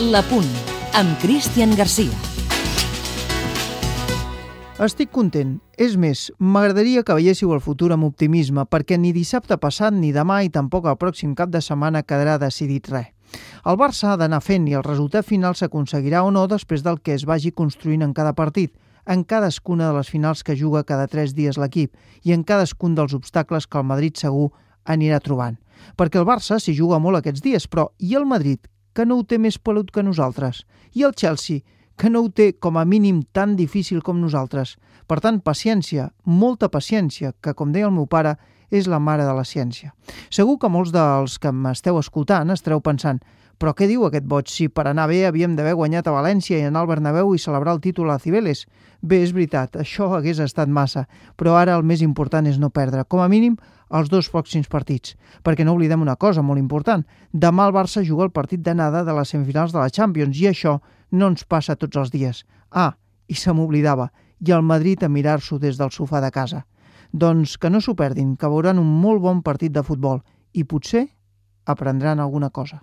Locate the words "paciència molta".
35.42-36.70